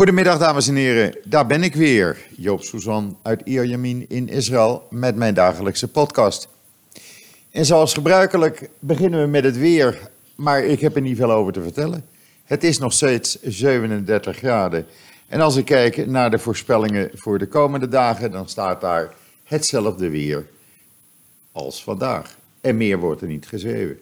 [0.00, 5.16] Goedemiddag dames en heren, daar ben ik weer, Joop Suzan uit Ierjemien in Israël met
[5.16, 6.48] mijn dagelijkse podcast.
[7.50, 11.52] En zoals gebruikelijk beginnen we met het weer, maar ik heb er niet veel over
[11.52, 12.04] te vertellen.
[12.44, 14.86] Het is nog steeds 37 graden.
[15.28, 19.14] En als ik kijk naar de voorspellingen voor de komende dagen, dan staat daar
[19.44, 20.46] hetzelfde weer
[21.52, 22.36] als vandaag.
[22.60, 23.98] En meer wordt er niet geschreven.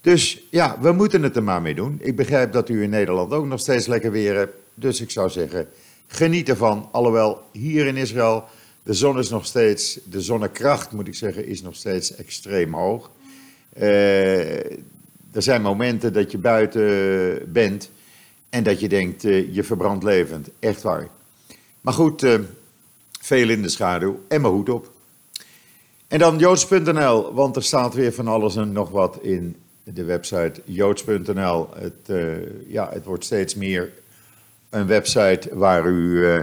[0.00, 1.98] Dus ja, we moeten het er maar mee doen.
[2.00, 4.59] Ik begrijp dat u in Nederland ook nog steeds lekker weer hebt.
[4.74, 5.68] Dus ik zou zeggen,
[6.06, 6.88] geniet ervan.
[6.92, 8.44] Alhoewel hier in Israël,
[8.82, 13.10] de zon is nog steeds, de zonnekracht moet ik zeggen, is nog steeds extreem hoog.
[13.78, 14.64] Uh,
[15.32, 17.90] er zijn momenten dat je buiten bent
[18.48, 20.48] en dat je denkt, uh, je verbrandt levend.
[20.58, 21.08] Echt waar.
[21.80, 22.38] Maar goed, uh,
[23.20, 24.92] veel in de schaduw en mijn hoed op.
[26.08, 30.62] En dan joods.nl, want er staat weer van alles en nog wat in de website
[30.64, 31.68] joods.nl.
[31.74, 32.18] Het,
[32.66, 33.92] ja, het wordt steeds meer
[34.70, 36.40] een website waar u uh,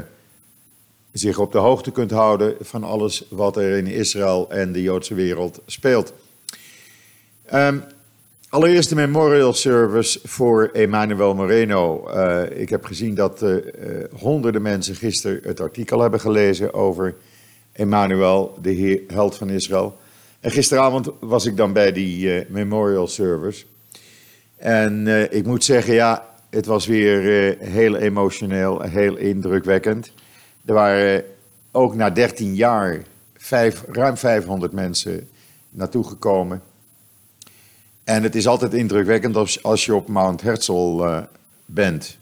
[1.12, 5.14] zich op de hoogte kunt houden van alles wat er in Israël en de Joodse
[5.14, 6.14] wereld speelt.
[7.54, 7.84] Um,
[8.50, 12.10] allereerst de memorial service voor Emmanuel Moreno.
[12.10, 13.46] Uh, ik heb gezien dat
[14.14, 17.16] honderden mensen gisteren het artikel hebben gelezen over
[17.72, 19.98] Emmanuel, de heer, held van Israël.
[20.40, 23.66] En gisteravond was ik dan bij die memorial service.
[24.56, 30.12] En ik moet zeggen, ja, het was weer uh, heel emotioneel, heel indrukwekkend.
[30.66, 31.24] Er waren
[31.72, 33.02] ook na 13 jaar
[33.88, 35.30] ruim 500 mensen
[35.70, 36.62] naartoe gekomen.
[38.04, 41.04] En het is altijd indrukwekkend als, je op Mount Herzl
[41.66, 42.18] bent.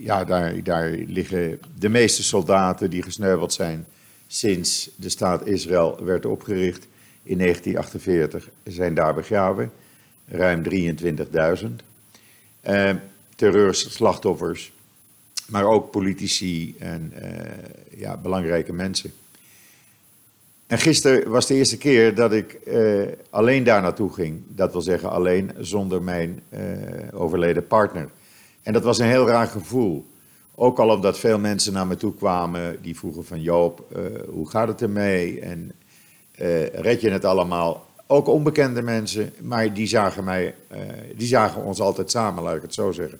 [0.00, 3.86] ja, daar, daar liggen de meeste soldaten die gesneuveld zijn
[4.26, 6.88] sinds de staat Israël werd opgericht
[7.22, 9.70] in 1948 zijn daar begraven.
[10.28, 11.89] Ruim 23.000.
[12.68, 12.90] Uh,
[13.36, 14.72] terreurslachtoffers,
[15.46, 19.12] maar ook politici en uh, ja, belangrijke mensen.
[20.66, 24.42] En gisteren was de eerste keer dat ik uh, alleen daar naartoe ging.
[24.46, 26.42] Dat wil zeggen alleen zonder mijn
[27.12, 28.08] overleden partner.
[28.62, 30.06] En dat was een heel raar gevoel.
[30.54, 33.96] Ook al omdat veel mensen naar me toe kwamen die vroegen van Joop,
[34.28, 35.40] hoe gaat het ermee?
[35.40, 35.72] En
[36.72, 37.89] red je het allemaal?
[38.12, 40.78] Ook onbekende mensen, maar die zagen, mij, uh,
[41.16, 43.18] die zagen ons altijd samen, laat ik het zo zeggen.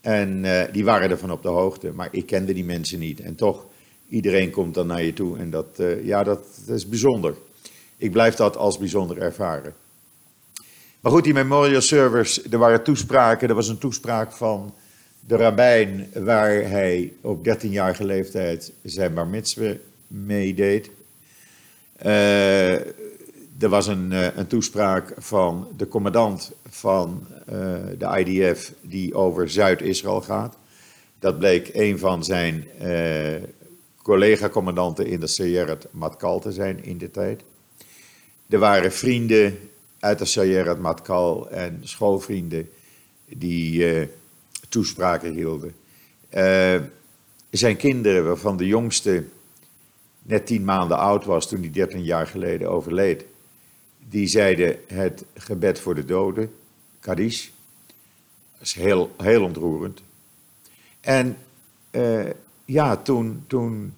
[0.00, 3.20] En die waren ervan op de hoogte, maar ik kende die mensen niet.
[3.20, 3.66] En toch,
[4.08, 5.66] iedereen komt dan naar je toe en dat,
[6.02, 7.34] ja, dat, dat is bijzonder.
[7.96, 9.74] Ik blijf dat als bijzonder ervaren.
[11.00, 13.48] Maar goed, die memorial servers, er waren toespraken.
[13.48, 14.74] Er was een toespraak van
[15.20, 19.76] de rabbijn waar hij op 13-jarige leeftijd zijn bar mitzvah
[20.06, 20.90] meedeed.
[22.06, 22.74] Uh,
[23.64, 27.54] er was een, uh, een, toespraak van de commandant van uh,
[27.98, 30.56] de IDF die over Zuid-Israël gaat.
[31.18, 32.64] Dat bleek een van zijn
[34.02, 37.42] collega-commandanten in de Sayeret Matkal te zijn in de tijd.
[38.48, 39.58] Er waren vrienden
[39.98, 42.68] uit de Sayeret Matkal en schoolvrienden
[43.28, 44.08] die
[44.68, 45.74] toespraken hielden.
[47.50, 49.24] Zijn kinderen, waarvan de jongste
[50.22, 53.24] net tien maanden oud was toen hij 13 jaar geleden overleed,
[54.08, 56.54] die zeiden het gebed voor de doden,
[57.00, 57.48] Kaddish.
[58.52, 60.02] Dat is heel, heel ontroerend.
[61.00, 61.36] En
[61.90, 62.30] uh,
[62.64, 63.94] ja, toen, toen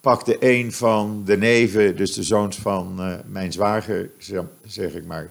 [0.00, 4.10] pakte een van de neven, dus de zoons van uh, mijn zwager,
[4.64, 5.30] zeg ik maar,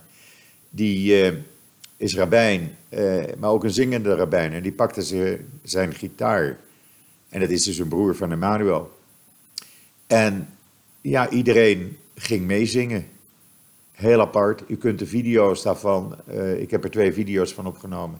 [0.70, 1.14] die
[1.98, 4.54] is rabbijn, eh, maar ook een zingende rabbijn.
[4.54, 6.58] En die pakte zijn gitaar.
[7.30, 9.00] En dat is dus een broer van Emmanuel.
[10.08, 10.48] En
[11.02, 13.08] ja, iedereen ging meezingen.
[13.96, 14.64] Heel apart.
[14.68, 18.20] U kunt de video's daarvan, uh, ik heb er twee video's van opgenomen,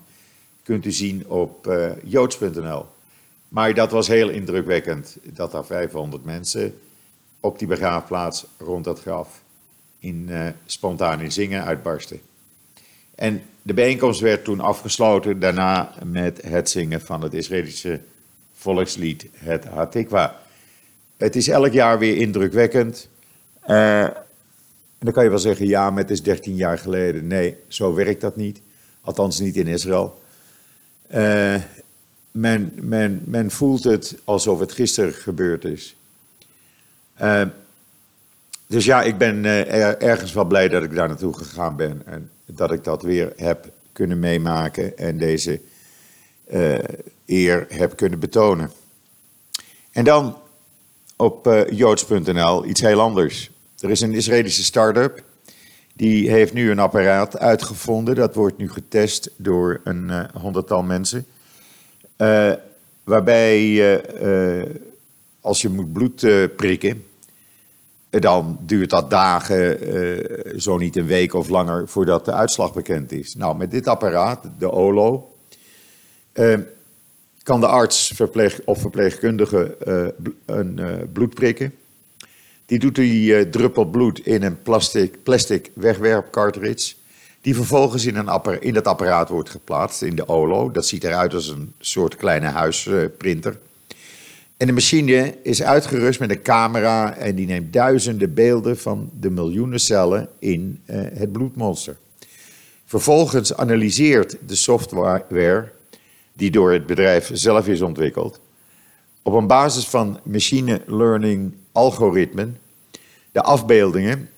[0.64, 2.86] kunt u zien op uh, joods.nl.
[3.48, 6.80] Maar dat was heel indrukwekkend, dat er 500 mensen
[7.40, 9.42] op die begraafplaats rond dat graf
[10.00, 12.20] in uh, spontaan in zingen uitbarsten.
[13.16, 18.00] En de bijeenkomst werd toen afgesloten, daarna met het zingen van het Israëlische
[18.54, 20.40] volkslied, het Hatikwa.
[21.18, 23.10] Het is elk jaar weer indrukwekkend.
[23.62, 24.25] En
[25.06, 27.28] dan kan je wel zeggen, ja, maar het is 13 jaar geleden.
[27.28, 28.62] Nee, zo werkt dat niet.
[29.02, 30.22] Althans niet in Israël.
[31.16, 31.56] Uh,
[32.32, 35.96] men, men, men voelt het alsof het gisteren gebeurd is.
[37.22, 37.42] Uh,
[38.68, 39.68] dus ja, ik ben er,
[39.98, 42.02] ergens wel blij dat ik daar naartoe gegaan ben.
[42.06, 45.62] En dat ik dat weer heb kunnen meemaken en deze
[47.26, 48.72] eer heb kunnen betonen.
[49.92, 50.38] En dan
[51.16, 53.52] op joods.nl iets heel anders.
[53.86, 55.24] Er is een Israëlische start-up.
[55.94, 58.16] Die heeft nu een apparaat uitgevonden.
[58.16, 61.26] Dat wordt nu getest door een uh, honderdtal mensen.
[63.04, 64.04] waarbij
[65.42, 67.06] als je moet bloed prikken,
[68.10, 69.80] dan duurt dat dagen,
[70.62, 73.36] zo niet een week of langer, voordat de uitslag bekend is.
[73.36, 75.36] Nou, met dit apparaat, de OLO,
[77.44, 79.78] kan de arts verpleeg, of verpleegkundige
[80.46, 81.74] een bloed prikken.
[82.66, 86.94] Die doet die uh, druppel bloed in een plastic, plastic wegwerpcartridge.
[87.42, 90.72] Die vervolgens in, een in dat apparaat wordt geplaatst, in de OLO.
[90.72, 93.58] Dat ziet eruit als een soort kleine huisprinter.
[94.58, 99.30] En de machine is uitgerust met een camera en die neemt duizenden beelden van de
[99.30, 101.98] miljoenen cellen in uh, het bloedmonster.
[102.86, 105.72] Vervolgens analyseert de software,
[106.34, 108.40] die door het bedrijf zelf is ontwikkeld,
[109.26, 112.58] op een basis van machine learning algoritmen
[113.32, 114.30] de afbeeldingen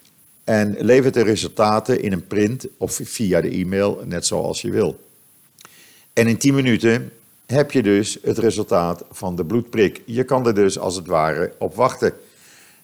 [0.44, 5.00] en levert de resultaten in een print of via de e-mail, net zoals je wil.
[6.14, 7.12] En in 10 minuten
[7.46, 10.02] heb je dus het resultaat van de bloedprik.
[10.06, 12.14] Je kan er dus als het ware op wachten.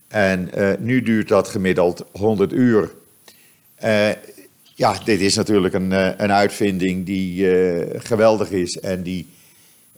[0.08, 2.92] En uh, nu duurt dat gemiddeld 100 uur.
[3.84, 4.10] Uh,
[4.76, 7.48] ja, dit is natuurlijk een, uh, een uitvinding die
[8.00, 9.28] geweldig is en die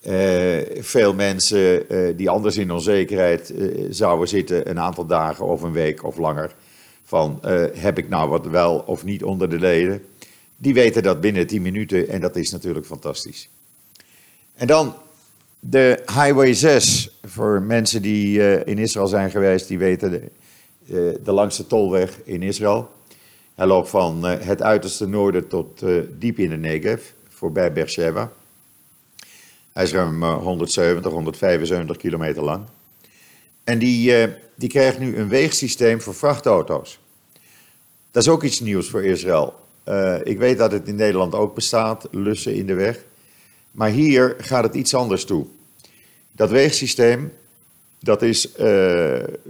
[0.07, 5.61] uh, veel mensen uh, die anders in onzekerheid uh, zouden zitten, een aantal dagen of
[5.61, 6.55] een week of langer,
[7.03, 7.39] van
[7.73, 10.05] heb ik nou wat wel of niet onder de leden,
[10.57, 13.49] die weten dat binnen 10 minuten en dat is natuurlijk fantastisch.
[14.53, 14.93] En dan
[15.59, 20.11] de Highway 6, voor mensen die in Israël zijn geweest, die weten
[20.85, 22.89] de, de langste tolweg in Israël.
[23.55, 25.83] Hij loopt van het uiterste noorden tot
[26.19, 28.31] diep in de Negev, voorbij Beersheba.
[29.75, 32.65] Hij is ruim 170, 175 kilometer lang.
[33.63, 36.99] En die, uh, die krijgt nu een weegsysteem voor vrachtauto's.
[38.11, 39.53] Dat is ook iets nieuws voor Israël.
[39.85, 43.03] Uh, ik weet dat het in Nederland ook bestaat, lussen in de weg.
[43.71, 45.45] Maar hier gaat het iets anders toe.
[46.31, 47.33] Dat weegsysteem,
[47.99, 48.57] dat is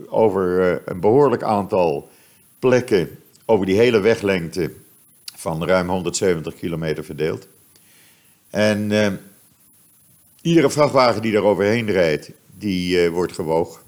[0.08, 2.10] over een behoorlijk aantal
[2.60, 4.72] plekken over die hele weglengte
[5.36, 7.48] van ruim 170 kilometer verdeeld.
[8.50, 8.92] En
[10.46, 13.82] Iedere vrachtwagen die daar overheen rijdt, die uh, wordt gewogen.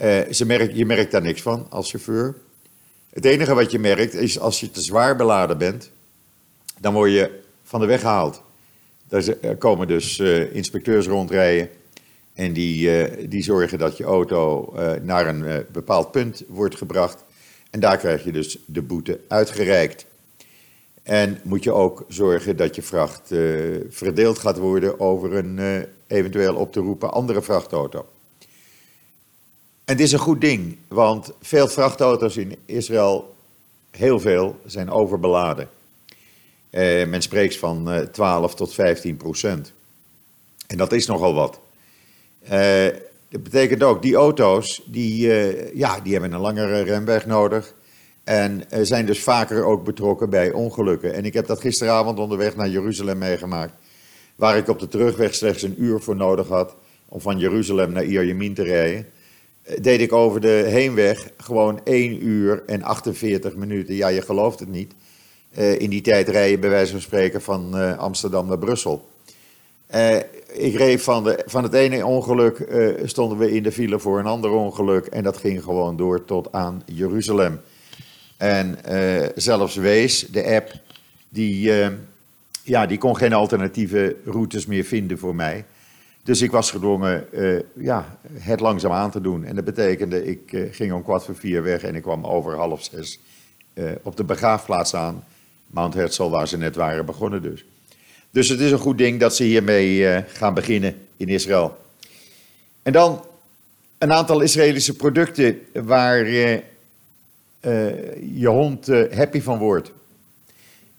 [0.00, 2.34] Uh, ze je merkt daar niks van als chauffeur.
[3.10, 5.90] Het enige wat je merkt is als je te zwaar beladen bent,
[6.78, 8.42] dan word je van de weg gehaald.
[9.40, 11.68] Er komen dus uh, inspecteurs rondrijden
[12.34, 17.24] en die, die zorgen dat je auto naar een bepaald punt wordt gebracht.
[17.70, 20.06] En daar krijg je dus de boete uitgereikt.
[21.02, 25.82] En moet je ook zorgen dat je vracht uh, verdeeld gaat worden over een uh,
[26.06, 28.06] eventueel op te roepen andere vrachtauto.
[29.84, 33.34] En dit is een goed ding, want veel vrachtauto's in Israël,
[33.90, 35.68] heel veel, zijn overbeladen.
[36.70, 39.72] Uh, men spreekt van 12 tot 15 procent.
[40.66, 41.60] En dat is nogal wat.
[43.28, 45.26] dat betekent ook, die auto's, die,
[45.76, 47.74] ja, die hebben een langere remweg nodig.
[48.24, 51.14] En zijn dus vaker ook betrokken bij ongelukken.
[51.14, 53.72] En ik heb dat gisteravond onderweg naar Jeruzalem meegemaakt.
[54.36, 56.76] Waar ik op de terugweg slechts een uur voor nodig had
[57.08, 59.06] om van Jeruzalem naar Ierjemien te rijden.
[59.62, 63.94] Eh, deed ik over de heenweg gewoon 1 uur en 48 minuten.
[63.94, 64.92] Ja, je gelooft het niet.
[65.58, 69.08] Uh, in die tijd rijden bij wijze van spreken van uh, Amsterdam naar Brussel.
[70.52, 72.68] Ik reed van, de, van het ene ongeluk,
[73.04, 75.06] stonden we in de file voor een ander ongeluk.
[75.06, 77.60] En dat ging gewoon door tot aan Jeruzalem.
[78.40, 80.72] En uh, zelfs Wees, de app,
[81.28, 81.88] die, uh,
[82.62, 85.64] ja, die kon geen alternatieve routes meer vinden voor mij.
[86.22, 89.44] Dus ik was gedwongen uh, ja, het langzaam aan te doen.
[89.44, 92.84] En dat betekende, ik ging om kwart voor vier weg en ik kwam over half
[92.84, 93.18] zes
[94.02, 95.24] op de begraafplaats aan.
[95.66, 97.64] Mount Herzl, waar ze net waren begonnen dus.
[98.30, 101.78] Dus het is een goed ding dat ze hiermee gaan beginnen in Israël.
[102.82, 103.24] En dan
[103.98, 106.24] een aantal Israëlische producten waar
[107.60, 109.92] je hond uh, happy van wordt.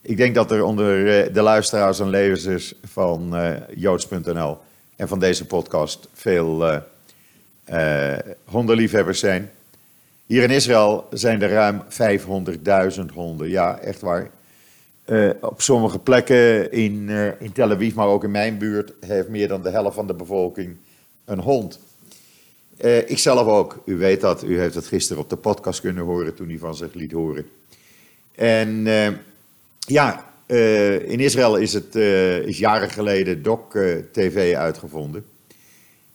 [0.02, 3.36] Ik denk dat er onder uh, de luisteraars en lezers van
[3.76, 4.58] joods.nl
[4.96, 6.82] en van deze podcast veel
[8.46, 9.52] hondenliefhebbers zijn.
[10.26, 11.82] Hier in Israël zijn er ruim
[13.00, 13.50] 500.000 honden.
[13.50, 14.30] Ja, echt waar.
[15.42, 19.62] op sommige plekken in, in Tel Aviv, maar ook in mijn buurt, heeft meer dan
[19.62, 20.78] de helft van de bevolking
[21.26, 21.80] een hond.
[22.82, 23.82] Uh, ik zelf ook.
[23.86, 24.44] U weet dat.
[24.44, 27.50] U heeft het gisteren op de podcast kunnen horen toen hij van zich liet horen.
[28.36, 29.08] En uh,
[29.80, 31.96] ja, uh, in Israël is het
[32.46, 33.60] is jaren geleden Doc
[34.12, 35.26] TV uitgevonden.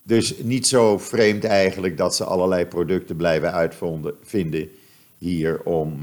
[0.02, 4.70] Dus niet zo vreemd eigenlijk dat ze allerlei producten blijven uitvinden
[5.18, 6.00] hier om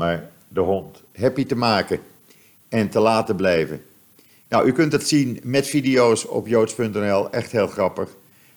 [0.47, 1.99] de hond happy te maken
[2.69, 3.81] en te laten blijven.
[4.49, 8.09] Nou, u kunt het zien met video's op joods.nl, echt heel grappig.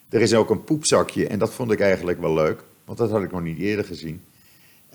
[0.09, 3.23] Er is ook een poepzakje en dat vond ik eigenlijk wel leuk, want dat had
[3.23, 4.21] ik nog niet eerder gezien.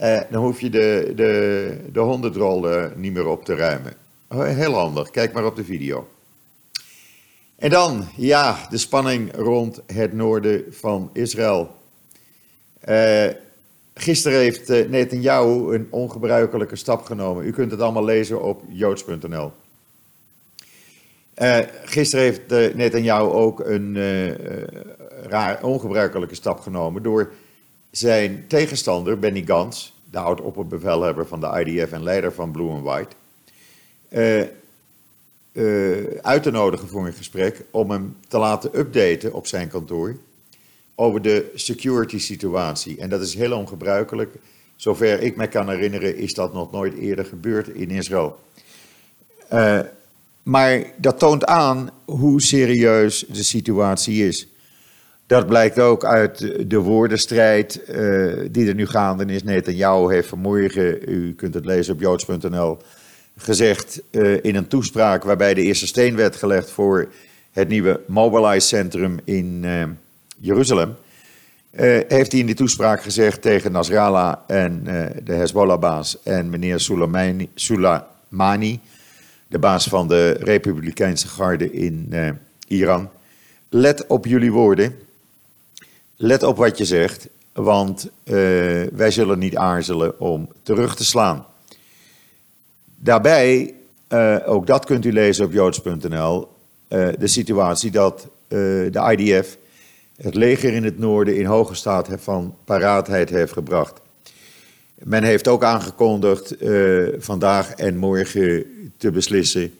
[0.01, 2.67] Uh, dan hoef je de, de, de hondendrol
[2.97, 3.93] niet meer op te ruimen.
[4.29, 6.09] Oh, heel handig, kijk maar op de video.
[7.57, 11.77] En dan, ja, de spanning rond het noorden van Israël.
[12.89, 13.27] Uh,
[13.95, 17.47] gisteren heeft uh, Netanyahu een ongebruikelijke stap genomen.
[17.47, 19.53] U kunt het allemaal lezen op joods.nl.
[21.43, 23.97] Uh, gisteren heeft uh, Netanyahu ook een
[25.23, 27.33] raar, ongebruikelijke stap genomen door
[27.91, 33.17] zijn tegenstander Benny Gantz, de oud-opperbevelhebber van de IDF en leider van Blue and White,
[35.53, 40.17] uh, uit te nodigen voor een gesprek om hem te laten updaten op zijn kantoor
[40.95, 42.99] over de security situatie.
[42.99, 44.35] En dat is heel ongebruikelijk.
[44.77, 48.39] Zover ik me kan herinneren is dat nog nooit eerder gebeurd in Israël.
[49.53, 49.81] Uh,
[50.43, 54.47] maar dat toont aan hoe serieus de situatie is.
[55.33, 59.43] Dat blijkt ook uit de woordenstrijd uh, die er nu gaande is.
[59.43, 62.79] Netanyahu heeft vanmorgen, u kunt het lezen op joods.nl,
[63.37, 67.09] gezegd uh, in een toespraak waarbij de eerste steen werd gelegd voor
[67.53, 69.83] het nieuwe Mobilize Centrum in uh,
[70.39, 70.95] Jeruzalem.
[72.09, 74.85] Heeft hij in die toespraak gezegd tegen Nasrallah en
[75.25, 78.81] de Hezbollah-baas en meneer Soleimani, Soleimani,
[79.49, 82.15] de baas van de Republikeinse garde in
[82.69, 83.11] Iran.
[83.69, 84.95] Let op jullie woorden.
[86.25, 88.11] Let op wat je zegt, want
[88.93, 91.47] wij zullen niet aarzelen om terug te slaan.
[92.97, 93.75] Daarbij,
[94.09, 96.49] uh, ook dat kunt u lezen op joods.nl,
[96.89, 99.57] uh, de situatie dat de IDF
[100.17, 104.01] het leger in het noorden in hoge staat van paraatheid heeft gebracht.
[104.95, 106.55] Men heeft ook aangekondigd
[107.19, 108.65] vandaag en morgen
[108.97, 109.75] te beslissen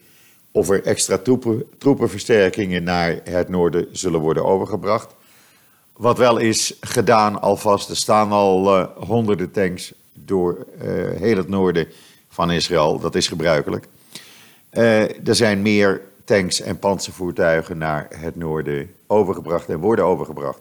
[0.51, 5.15] of er extra troepen, troepenversterkingen naar het noorden zullen worden overgebracht.
[5.93, 10.67] Wat wel is gedaan alvast, er staan al honderden tanks door
[11.19, 11.89] heel het noorden
[12.29, 12.99] van Israël.
[12.99, 13.87] Dat is gebruikelijk.
[14.73, 20.61] Uh, er zijn meer tanks en panzervoertuigen naar het noorden overgebracht en worden overgebracht.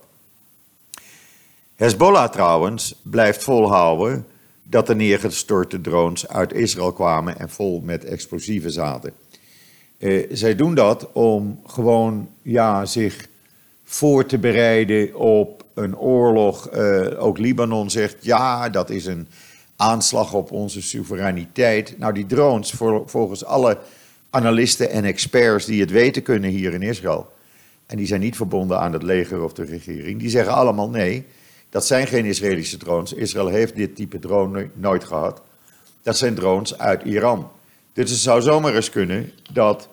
[1.75, 4.27] Hezbollah trouwens blijft volhouden
[4.63, 9.13] dat er neergestorte drones uit Israël kwamen en vol met explosieven zaten.
[9.97, 13.27] Uh, zij doen dat om gewoon ja, zich
[13.91, 16.69] voor te bereiden op een oorlog.
[16.75, 19.27] Uh, ook Libanon zegt ja, dat is een
[19.75, 21.95] aanslag op onze soevereiniteit.
[21.97, 22.73] Nou, die drones,
[23.05, 23.77] volgens alle
[24.29, 27.31] analisten en experts die het weten kunnen hier in Israël,
[27.85, 31.25] en die zijn niet verbonden aan het leger of de regering, die zeggen allemaal nee,
[31.69, 33.13] dat zijn geen Israëlische drones.
[33.13, 35.41] Israël heeft dit type drone nooit gehad.
[36.03, 37.49] Dat zijn drones uit Iran.
[37.93, 39.89] Dus het zou zomaar eens kunnen dat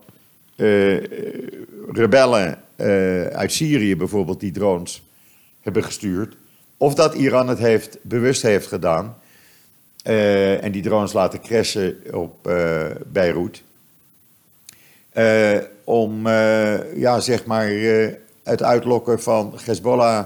[1.92, 5.02] rebellen uh, uit Syrië bijvoorbeeld die drones
[5.60, 6.36] hebben gestuurd.
[6.76, 9.16] Of dat Iran het heeft, bewust heeft gedaan
[10.02, 12.42] en die drones laten crashen op
[13.06, 13.62] Beirut.
[15.84, 16.28] Om
[16.94, 17.70] ja, zeg maar,
[18.42, 20.24] het uitlokken van Hezbollah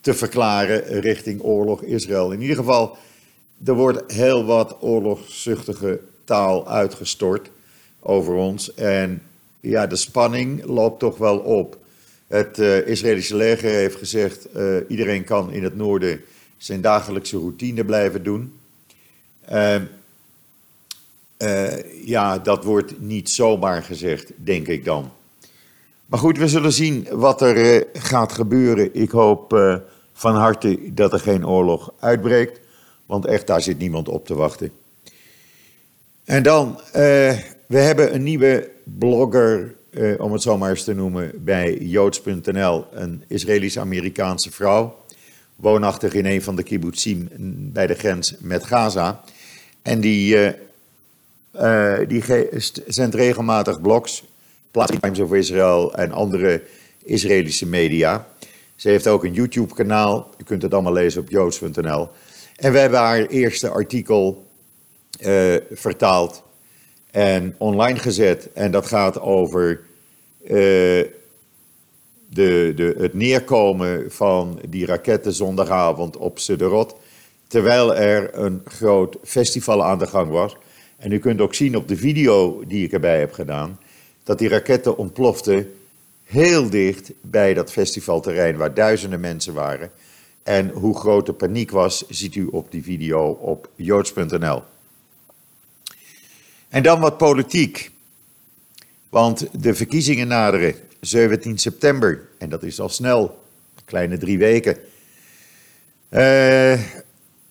[0.00, 2.32] te verklaren richting oorlog Israël.
[2.32, 2.96] In ieder geval,
[3.64, 7.50] er wordt heel wat oorlogszuchtige taal uitgestort
[8.00, 8.74] over ons.
[8.74, 9.22] En
[9.60, 11.78] ja, de spanning loopt toch wel op.
[12.26, 14.48] Het Israëlische leger heeft gezegd:
[14.88, 16.20] iedereen kan in het noorden
[16.56, 18.60] zijn dagelijkse routine blijven doen.
[19.52, 19.76] Uh,
[21.38, 25.10] uh, ja, dat wordt niet zomaar gezegd, denk ik dan.
[26.06, 28.94] Maar goed, we zullen zien wat er uh, gaat gebeuren.
[28.94, 29.76] Ik hoop uh,
[30.12, 32.60] van harte dat er geen oorlog uitbreekt,
[33.06, 34.72] want echt daar zit niemand op te wachten.
[36.24, 36.80] En dan,
[37.70, 39.74] we hebben een nieuwe blogger,
[40.18, 44.98] om het zo maar eens te noemen, bij joods.nl, een Israëlisch-Amerikaanse vrouw
[45.56, 47.28] woonachtig in een van de kibbutzim
[47.72, 49.20] bij de grens met Gaza.
[49.82, 50.50] En die, uh,
[51.54, 52.22] uh, die
[52.86, 54.24] zendt regelmatig blogs,
[55.00, 56.62] Times of Israel en andere
[57.04, 58.26] Israëlische media.
[58.76, 62.08] Ze heeft ook een YouTube-kanaal, u kunt het allemaal lezen op joods.nl.
[62.56, 64.46] En we hebben haar eerste artikel
[65.20, 66.42] uh, vertaald
[67.10, 68.48] en online gezet.
[68.52, 69.80] En dat gaat over
[72.30, 76.94] de, de, het neerkomen van die raketten zondagavond op Sederot.
[77.46, 80.56] Terwijl er een groot festival aan de gang was.
[80.96, 83.78] En u kunt ook zien op de video die ik erbij heb gedaan.
[84.24, 85.72] dat die raketten ontploften
[86.24, 89.90] heel dicht bij dat festivalterrein waar duizenden mensen waren.
[90.42, 94.62] En hoe groot de paniek was, ziet u op die video op joods.nl.
[96.70, 97.90] En dan wat politiek.
[99.08, 103.44] Want de verkiezingen naderen 17 september en dat is al snel,
[103.84, 104.76] kleine drie weken.
[106.10, 106.80] Uh,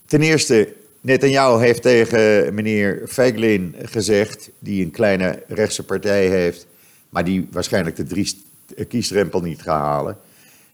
[0.06, 6.68] ten eerste, Netanyahu heeft tegen meneer Feiglin gezegd, die een kleine rechtse partij heeft,
[7.10, 8.44] maar die waarschijnlijk de drie
[8.88, 10.18] kiesdrempel niet gaat halen.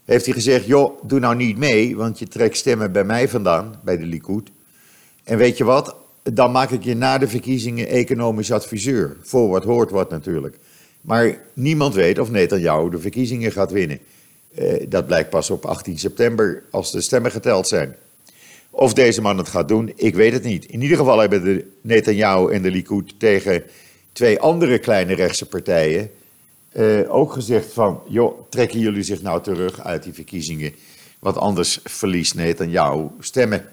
[0.06, 3.80] Heeft hij gezegd, joh, doe nou niet mee, want je trekt stemmen bij mij vandaan,
[3.84, 4.50] bij de Likud.
[5.24, 5.96] En weet je wat,
[6.34, 9.18] dan maak ik je na de verkiezingen economisch adviseur.
[9.22, 10.58] Voor wat hoort wat natuurlijk.
[11.02, 14.00] Maar niemand weet of Netanyahu de verkiezingen gaat winnen.
[14.60, 17.96] Uh, dat blijkt pas op 18 september als de stemmen geteld zijn.
[18.70, 20.66] Of deze man het gaat doen, ik weet het niet.
[20.66, 23.64] In ieder geval hebben de Netanyahu en de Likud tegen
[24.12, 26.12] twee andere kleine rechtse partijen
[26.74, 30.74] uh, ook gezegd van, joh, trekken jullie zich nou terug uit die verkiezingen,
[31.20, 33.66] want anders verliest Netanyahu stemmen.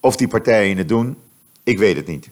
[0.00, 1.16] Of die partijen het doen,
[1.62, 2.28] ik weet het niet.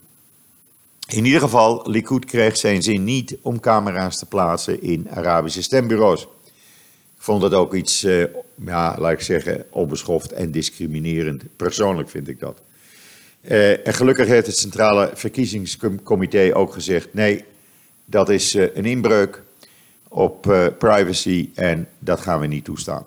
[1.09, 6.23] In ieder geval, Likud kreeg zijn zin niet om camera's te plaatsen in Arabische stembureaus.
[7.17, 8.25] Ik vond dat ook iets, uh,
[8.65, 11.43] ja, laat ik zeggen, onbeschoft en discriminerend.
[11.57, 12.61] Persoonlijk vind ik dat.
[13.43, 17.45] Uh, en gelukkig heeft het Centrale Verkiezingscomité ook gezegd: nee,
[18.05, 19.43] dat is uh, een inbreuk
[20.09, 20.43] op
[20.79, 23.05] privacy en dat gaan we niet toestaan.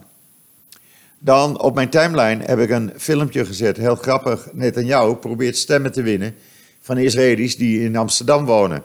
[1.25, 4.47] Dan op mijn timeline heb ik een filmpje gezet, heel grappig.
[4.53, 6.35] Netanyahu probeert stemmen te winnen
[6.81, 8.83] van Israëli's die in Amsterdam wonen.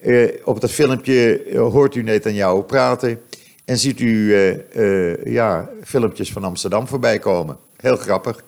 [0.00, 3.20] Uh, op dat filmpje hoort u Netanyahu praten
[3.64, 4.34] en ziet u
[4.74, 7.56] uh, ja, filmpjes van Amsterdam voorbij komen.
[7.76, 8.44] Heel grappig.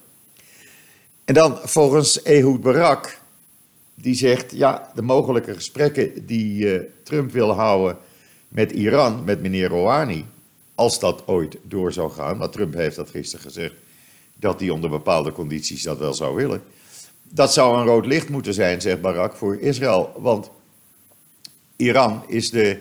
[1.25, 3.19] En dan volgens Ehud Barak,
[3.95, 7.97] die zegt, ja, de mogelijke gesprekken die Trump wil houden
[8.49, 10.27] met Iran, met meneer Rouhani,
[10.77, 13.75] als dat ooit door zou gaan, want Trump heeft dat gisteren gezegd,
[14.35, 16.63] dat hij onder bepaalde condities dat wel zou willen.
[17.23, 20.13] Dat zou een rood licht moeten zijn, zegt Barak, voor Israël.
[20.17, 20.51] Want
[21.77, 22.79] Iran is de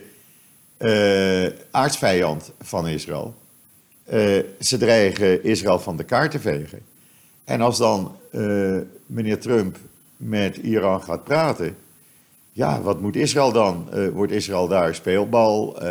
[0.78, 3.36] uh, aardsvijand van Israël.
[4.14, 6.82] Uh, ze dreigen Israël van de kaart te vegen.
[7.44, 9.78] En als dan uh, meneer Trump
[10.18, 11.78] met Iran gaat praten,
[12.56, 13.90] ja, wat moet Israël dan?
[13.94, 15.84] Uh, wordt Israël daar speelbal?
[15.84, 15.90] Uh,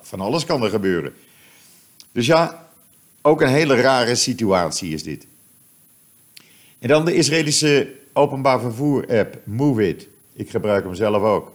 [0.00, 1.12] van alles kan er gebeuren.
[2.12, 2.68] Dus ja,
[3.22, 5.26] ook een hele rare situatie is dit.
[6.78, 10.08] En dan de Israëlische openbaar vervoer-app MoveIt.
[10.32, 11.52] Ik gebruik hem zelf ook.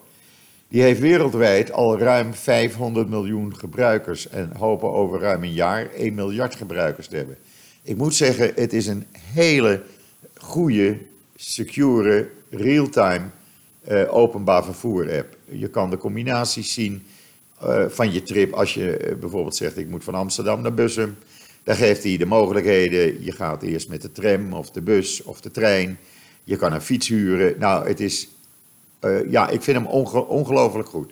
[0.68, 6.14] Die heeft wereldwijd al ruim 500 miljoen gebruikers en hopen over ruim een jaar 1
[6.14, 7.38] miljard gebruikers te hebben.
[7.82, 9.82] Ik moet zeggen, het is een hele
[10.36, 10.98] goede,
[11.36, 13.30] secure, real-time
[13.90, 15.38] uh, openbaar vervoer-app.
[15.46, 17.06] Je kan de combinaties zien
[17.64, 18.54] uh, van je trip.
[18.54, 21.18] Als je uh, bijvoorbeeld zegt, ik moet van Amsterdam naar Bussum.
[21.64, 23.24] Dan geeft hij de mogelijkheden.
[23.24, 26.00] Je gaat eerst met de tram of de bus of de trein.
[26.44, 27.60] Je kan een fiets huren.
[27.60, 28.30] Nou, het is,
[29.30, 31.12] ja, ik vind hem onge ongelooflijk goed.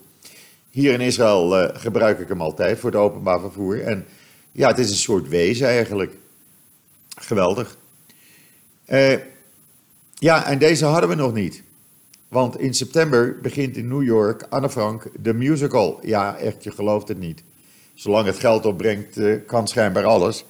[0.69, 3.81] Hier in Israël gebruik ik hem altijd voor het openbaar vervoer.
[3.81, 4.05] En
[4.51, 6.17] ja, het is een soort wezen eigenlijk.
[7.19, 7.77] Geweldig.
[10.13, 11.63] ja, en deze hadden we nog niet.
[12.27, 15.99] Want in september begint in New York Anne Frank de musical.
[16.01, 17.43] Ja, echt, je gelooft het niet.
[17.93, 20.45] Zolang het geld opbrengt, uh, kan schijnbaar alles.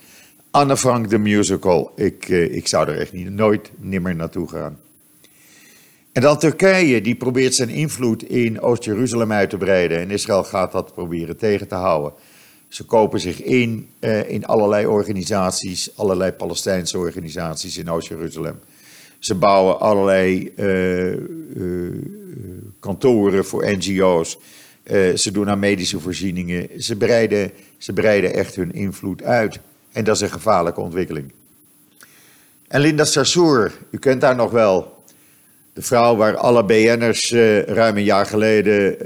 [0.51, 1.91] Anne Frank de musical.
[1.95, 4.79] Ik, uh, ik zou er echt niet, nooit nimmer naartoe gaan.
[6.11, 9.99] En dan Turkije, die probeert zijn invloed in Oost-Jeruzalem uit te breiden.
[9.99, 12.13] En Israël gaat dat proberen tegen te houden.
[12.67, 18.59] Ze kopen zich in uh, in allerlei organisaties, allerlei Palestijnse organisaties in Oost-Jeruzalem.
[19.19, 21.11] Ze bouwen allerlei uh,
[21.55, 21.91] uh,
[22.79, 24.37] kantoren voor NGO's.
[24.83, 26.83] Uh, ze doen aan medische voorzieningen.
[26.83, 29.59] Ze breiden, ze breiden echt hun invloed uit.
[29.91, 31.31] En dat is een gevaarlijke ontwikkeling.
[32.67, 34.95] En Linda Sarsour, u kent haar nog wel.
[35.73, 37.31] De vrouw waar alle BN'ers
[37.65, 38.97] ruim een jaar geleden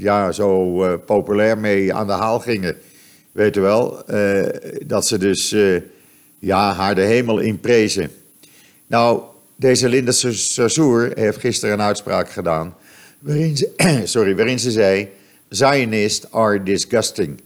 [0.00, 2.76] ja, zo populair mee aan de haal gingen.
[3.32, 4.04] Weet u wel?
[4.86, 5.54] dat ze dus
[6.38, 8.10] ja, haar de hemel inprezen.
[8.86, 9.22] Nou,
[9.58, 12.74] deze Linda Sarsour heeft gisteren een uitspraak gedaan
[13.18, 13.72] waarin ze,
[14.04, 15.08] sorry, waarin ze zei:
[15.48, 17.40] Zionists are disgusting.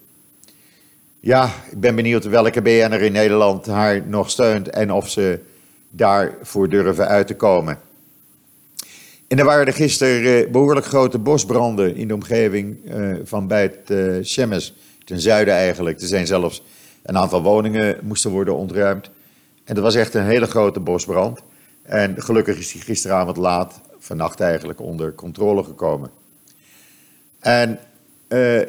[1.21, 5.39] Ja, ik ben benieuwd welke BN'er in Nederland haar nog steunt en of ze
[5.91, 7.79] daarvoor durven uit te komen.
[9.29, 13.63] En er waren er gisteren eh, behoorlijk grote bosbranden in de omgeving uh, van bij
[13.63, 16.01] het uh, Shemes, ten zuiden eigenlijk.
[16.01, 16.63] Er zijn zelfs
[17.03, 19.11] een aantal woningen moesten worden ontruimd.
[19.65, 21.41] En dat was echt een hele grote bosbrand.
[21.83, 26.11] En gelukkig is hij gisteravond laat, vannacht eigenlijk, onder controle gekomen.
[27.41, 27.79] En
[28.29, 28.61] uh,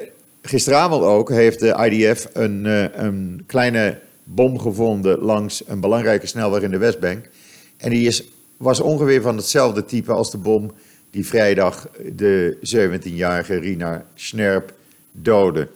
[0.41, 6.61] gisteravond ook heeft de IDF een, uh, een kleine bom gevonden langs een belangrijke snelweg
[6.61, 7.29] in de Westbank.
[7.77, 8.23] En die is,
[8.57, 10.71] was ongeveer van hetzelfde type als de bom
[11.09, 14.73] die vrijdag de 17-jarige Rina Snerp
[15.11, 15.67] doodde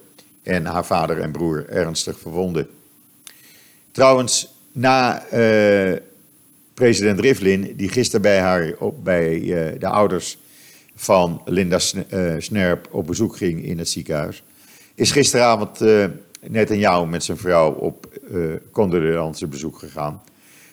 [0.43, 2.67] en haar vader en broer ernstig verwonden.
[3.91, 5.95] Trouwens, na uh,
[6.77, 10.37] president Rivlin, die gisteren bij, haar, op, bij uh, de ouders
[10.95, 11.79] van Linda
[12.39, 14.43] Snerp op bezoek ging in het ziekenhuis,
[14.95, 16.05] is gisteravond uh,
[16.41, 20.21] Netanyahu met zijn vrouw op uh, bezoek gegaan.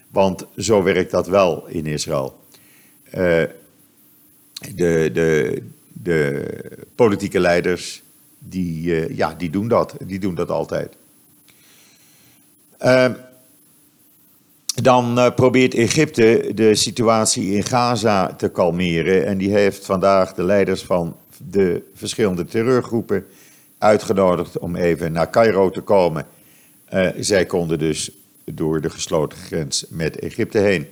[0.09, 2.41] Want zo werkt dat wel in Israël.
[3.11, 3.51] De,
[4.75, 5.63] de,
[5.93, 6.47] de
[6.95, 8.03] politieke leiders,
[8.39, 9.95] die, ja, die doen dat.
[10.07, 10.97] Die doen dat altijd.
[14.83, 19.27] Dan uh, probeert Egypte de situatie in Gaza te kalmeren.
[19.27, 21.17] En die heeft vandaag de leiders van
[21.51, 23.27] de verschillende terreurgroepen
[23.79, 26.27] uitgenodigd om even naar Cairo te komen.
[26.95, 28.11] Uh, zij konden dus
[28.45, 30.87] door de gesloten grens met Egypte heen.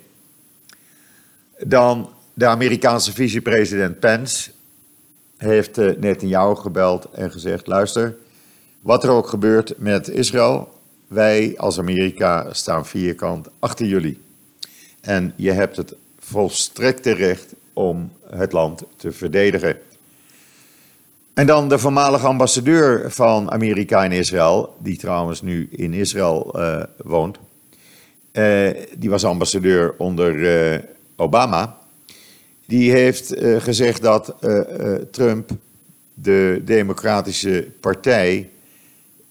[1.59, 4.51] Dan de Amerikaanse vicepresident Pence
[5.37, 8.17] heeft uh, Netanyahu gebeld en gezegd: luister,
[8.81, 10.81] wat er ook gebeurt met Israël,
[11.13, 14.21] wij als Amerika staan vierkant achter jullie.
[15.01, 19.77] En je hebt het volstrekte recht om het land te verdedigen.
[21.35, 26.83] En dan de voormalige ambassadeur van Amerika in Israël, die trouwens nu in Israël uh,
[26.97, 27.39] woont.
[28.33, 30.79] Uh, die was ambassadeur onder uh,
[31.17, 31.79] Obama.
[32.67, 34.35] Die heeft gezegd dat
[35.11, 35.51] Trump
[36.15, 38.51] de Democratische Partij,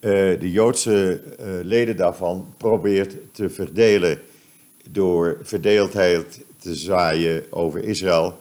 [0.01, 1.21] de Joodse
[1.63, 4.19] leden daarvan, probeert te verdelen
[4.89, 8.37] door verdeeldheid te zaaien over Israël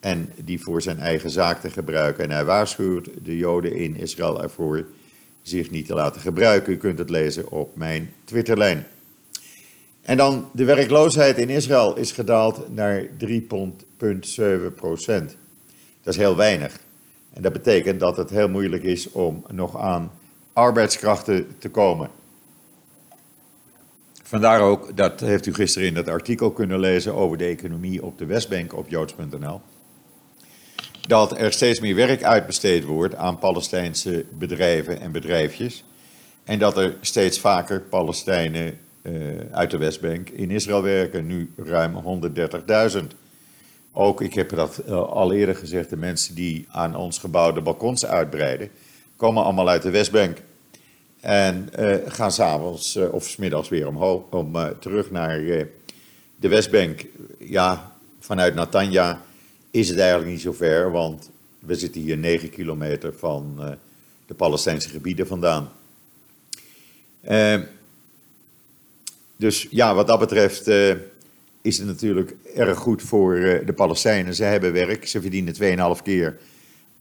[0.00, 2.24] en die voor zijn eigen zaak te gebruiken.
[2.24, 4.86] En hij waarschuwt de Joden in Israël ervoor
[5.42, 6.72] zich niet te laten gebruiken.
[6.72, 8.86] U kunt het lezen op mijn Twitterlijn.
[10.02, 15.36] En dan de werkloosheid in Israël is gedaald naar 3,7 procent.
[16.02, 16.78] Dat is heel weinig.
[17.32, 20.10] En dat betekent dat het heel moeilijk is om nog aan
[20.54, 22.10] arbeidskrachten te komen.
[24.22, 28.18] Vandaar ook, dat heeft u gisteren in dat artikel kunnen lezen over de economie op
[28.18, 29.60] de Westbank op joods.nl
[31.06, 35.84] dat er steeds meer werk uitbesteed wordt aan Palestijnse bedrijven en bedrijfjes.
[36.44, 39.12] En dat er steeds vaker Palestijnen uh,
[39.50, 42.20] uit de Westbank in Israël werken, nu ruim
[42.96, 42.98] 130.000.
[43.92, 48.06] Ook, ik heb dat uh, al eerder gezegd, de mensen die aan ons gebouwde balkons
[48.06, 48.70] uitbreiden,
[49.16, 50.38] komen allemaal uit de Westbank.
[51.20, 55.38] En uh, gaan s'avonds of smiddags weer omhoog, om terug naar
[56.36, 57.06] de Westbank.
[57.38, 59.22] Ja, vanuit Natanja
[59.70, 63.70] is het eigenlijk niet zo ver, want we zitten hier 9 kilometer van uh,
[64.26, 65.72] de Palestijnse gebieden vandaan.
[67.28, 67.60] Uh,
[69.36, 70.94] dus ja, wat dat betreft uh,
[71.62, 74.34] is het natuurlijk erg goed voor de Palestijnen.
[74.34, 76.38] Ze hebben werk, ze verdienen 2,5 keer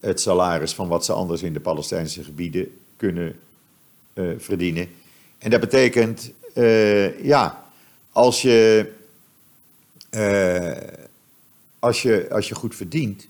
[0.04, 3.36] het salaris van wat ze anders in de Palestijnse gebieden kunnen
[4.38, 4.88] verdienen.
[5.38, 6.32] En dat betekent,
[7.22, 7.64] ja,
[8.12, 8.92] als je
[11.80, 13.28] als je, als je goed verdient,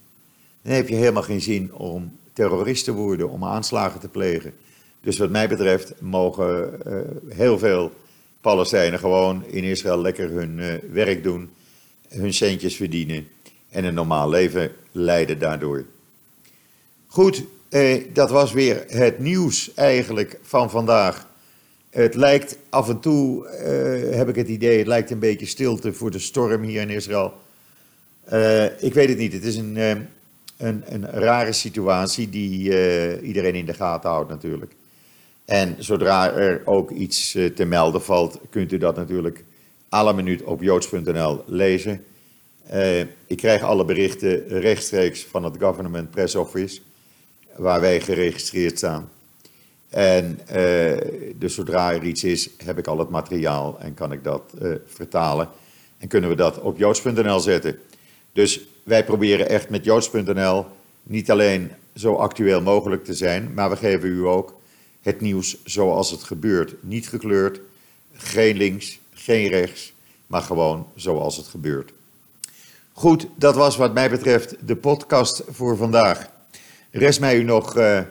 [0.62, 4.54] dan heb je helemaal geen zin om terrorist te worden, om aanslagen te plegen.
[5.02, 6.80] Dus wat mij betreft mogen
[7.28, 7.92] heel veel
[8.42, 11.50] Palestijnen gewoon in Israël lekker hun werk doen,
[12.08, 13.28] hun centjes verdienen
[13.70, 15.86] en een normaal leven leiden daardoor.
[17.14, 21.28] Goed, eh, dat was weer het nieuws eigenlijk van vandaag.
[21.90, 25.94] Het lijkt af en toe, eh, heb ik het idee, het lijkt een beetje stilte
[25.94, 27.34] voor de storm hier in Israël.
[28.32, 29.34] Uh, ik weet het niet.
[29.34, 29.90] Het is een, uh,
[30.58, 34.72] een, een rare situatie die uh, iedereen in de gaten houdt natuurlijk.
[35.46, 39.44] En zodra er ook iets te melden valt, kunt u dat natuurlijk
[39.90, 42.04] alle minuut op joods.nl lezen.
[43.28, 46.82] ik krijg alle berichten rechtstreeks van het Government Press Office,
[47.56, 49.10] waar wij geregistreerd staan.
[49.90, 50.40] En
[51.36, 54.54] dus zodra er iets is, heb ik al het materiaal en kan ik dat
[54.86, 55.50] vertalen.
[55.98, 57.80] En kunnen we dat op joods.nl zetten.
[58.34, 60.66] Dus wij proberen echt met joods.nl
[61.04, 64.62] niet alleen zo actueel mogelijk te zijn, maar we geven u ook
[65.02, 66.76] het nieuws zoals het gebeurt.
[66.80, 67.60] Niet gekleurd,
[68.14, 69.94] geen links, geen rechts,
[70.28, 71.94] maar gewoon zoals het gebeurt.
[72.94, 76.30] Goed, dat was wat mij betreft de podcast voor vandaag.
[76.96, 78.02] Rest mij u nog uh,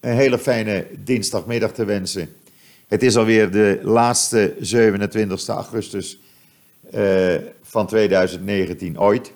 [0.00, 2.36] een hele fijne dinsdagmiddag te wensen.
[2.88, 6.18] Het is alweer de laatste 27 augustus
[6.94, 9.32] uh, van 2019 ooit.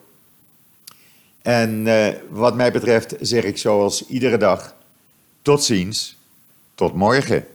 [1.43, 4.75] En uh, wat mij betreft zeg ik zoals iedere dag:
[5.43, 6.17] tot ziens,
[6.75, 7.47] tot morgen.